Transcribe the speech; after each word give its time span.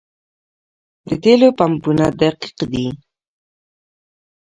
د 1.07 1.09
تیلو 1.23 1.49
پمپونه 1.57 2.05
دقیق 2.19 2.59
دي؟ 2.71 2.87